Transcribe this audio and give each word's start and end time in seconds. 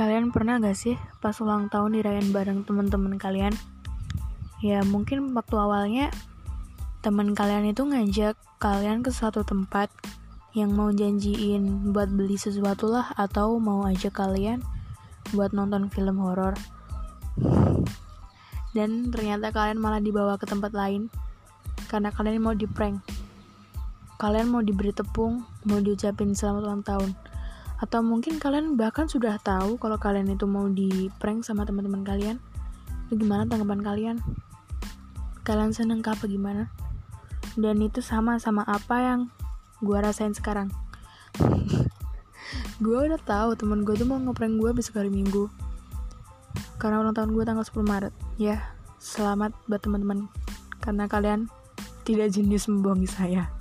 Kalian 0.00 0.32
pernah 0.32 0.56
gak 0.56 0.80
sih 0.80 0.96
pas 1.20 1.36
ulang 1.44 1.68
tahun 1.68 1.92
dirayain 1.92 2.32
bareng 2.32 2.64
temen-temen 2.64 3.20
kalian? 3.20 3.52
Ya 4.64 4.80
mungkin 4.80 5.36
waktu 5.36 5.60
awalnya 5.60 6.08
temen 7.04 7.36
kalian 7.36 7.68
itu 7.68 7.84
ngajak 7.84 8.32
kalian 8.56 9.04
ke 9.04 9.12
suatu 9.12 9.44
tempat 9.44 9.92
yang 10.56 10.72
mau 10.72 10.88
janjiin 10.88 11.92
buat 11.92 12.08
beli 12.08 12.40
sesuatu 12.40 12.88
lah 12.88 13.12
atau 13.12 13.60
mau 13.60 13.84
ajak 13.84 14.16
kalian 14.16 14.64
buat 15.36 15.52
nonton 15.52 15.92
film 15.92 16.16
horor. 16.16 16.56
Dan 18.72 19.12
ternyata 19.12 19.52
kalian 19.52 19.76
malah 19.76 20.00
dibawa 20.00 20.40
ke 20.40 20.48
tempat 20.48 20.72
lain 20.72 21.12
karena 21.92 22.08
kalian 22.08 22.40
mau 22.40 22.56
di 22.56 22.64
prank. 22.64 23.04
Kalian 24.16 24.48
mau 24.48 24.64
diberi 24.64 24.96
tepung, 24.96 25.44
mau 25.68 25.76
diucapin 25.76 26.32
selamat 26.32 26.62
ulang 26.64 26.84
tahun 26.88 27.12
atau 27.80 28.04
mungkin 28.04 28.36
kalian 28.36 28.76
bahkan 28.76 29.08
sudah 29.08 29.40
tahu 29.40 29.80
kalau 29.80 29.96
kalian 29.96 30.28
itu 30.28 30.44
mau 30.44 30.68
di 30.68 31.08
prank 31.16 31.48
sama 31.48 31.64
teman-teman 31.64 32.04
kalian? 32.04 32.36
Itu 33.08 33.16
gimana 33.16 33.48
tanggapan 33.48 33.80
kalian? 33.80 34.16
Kalian 35.48 35.72
seneng 35.72 36.04
apa 36.04 36.28
gimana? 36.28 36.68
Dan 37.56 37.80
itu 37.80 38.04
sama 38.04 38.36
sama 38.36 38.68
apa 38.68 39.00
yang 39.00 39.20
gue 39.80 39.96
rasain 39.96 40.36
sekarang? 40.36 40.68
Gue 42.80 42.96
udah 42.96 43.20
tahu 43.20 43.60
temen 43.60 43.84
gue 43.84 43.92
tuh 43.92 44.08
mau 44.08 44.16
ngeprank 44.16 44.56
gue 44.56 44.70
besok 44.72 45.04
hari 45.04 45.12
minggu. 45.12 45.52
Karena 46.80 47.04
ulang 47.04 47.12
tahun 47.12 47.36
gue 47.36 47.44
tanggal 47.44 47.60
10 47.62 47.76
Maret. 47.84 48.14
Ya 48.40 48.72
selamat 48.96 49.52
buat 49.68 49.84
teman-teman. 49.84 50.32
Karena 50.80 51.04
kalian 51.04 51.52
tidak 52.08 52.32
jenius 52.32 52.72
membohongi 52.72 53.04
saya 53.04 53.59